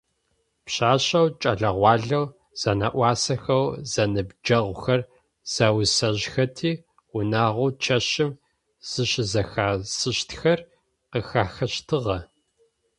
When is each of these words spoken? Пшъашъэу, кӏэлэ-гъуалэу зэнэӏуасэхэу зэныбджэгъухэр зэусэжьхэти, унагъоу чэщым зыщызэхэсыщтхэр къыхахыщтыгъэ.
Пшъашъэу, 0.65 1.27
кӏэлэ-гъуалэу 1.41 2.25
зэнэӏуасэхэу 2.61 3.65
зэныбджэгъухэр 3.91 5.01
зэусэжьхэти, 5.53 6.71
унагъоу 7.15 7.69
чэщым 7.83 8.31
зыщызэхэсыщтхэр 8.89 10.59
къыхахыщтыгъэ. 11.11 12.17